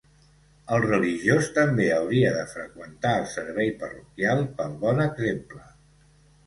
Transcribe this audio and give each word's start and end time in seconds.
El 0.77 0.85
religiós 0.85 1.49
també 1.57 1.85
hauria 1.97 2.31
de 2.39 2.47
freqüentar 2.55 3.13
el 3.19 3.29
servei 3.37 3.73
parroquial, 3.85 4.47
pel 4.61 4.77
bon 4.87 5.09
exemple. 5.11 5.63